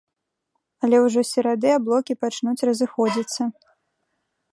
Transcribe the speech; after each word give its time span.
Але 0.85 1.01
ўжо 1.03 1.19
з 1.23 1.27
серады 1.35 1.69
аблокі 1.79 2.13
пачнуць 2.23 2.65
разыходзіцца. 2.71 3.41